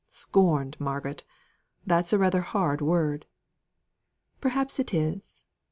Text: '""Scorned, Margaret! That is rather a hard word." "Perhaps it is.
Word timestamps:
'""Scorned, 0.23 0.77
Margaret! 0.79 1.23
That 1.85 2.05
is 2.05 2.13
rather 2.19 2.39
a 2.39 2.41
hard 2.41 2.81
word." 2.81 3.27
"Perhaps 4.39 4.79
it 4.79 4.95
is. 4.95 5.45